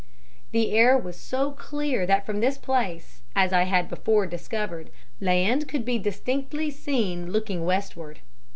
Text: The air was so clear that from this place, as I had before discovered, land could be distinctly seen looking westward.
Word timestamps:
The 0.51 0.71
air 0.71 0.97
was 0.97 1.15
so 1.15 1.51
clear 1.51 2.07
that 2.07 2.25
from 2.25 2.39
this 2.39 2.57
place, 2.57 3.21
as 3.35 3.53
I 3.53 3.65
had 3.65 3.87
before 3.87 4.25
discovered, 4.25 4.89
land 5.19 5.67
could 5.67 5.85
be 5.85 5.99
distinctly 5.99 6.71
seen 6.71 7.31
looking 7.31 7.65
westward. 7.65 8.21